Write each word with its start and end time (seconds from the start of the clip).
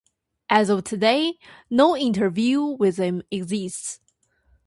As 0.49 0.71
of 0.71 0.83
today, 0.83 1.35
no 1.69 1.95
interview 1.95 2.61
with 2.63 2.97
him 2.97 3.21
exists. 3.29 3.99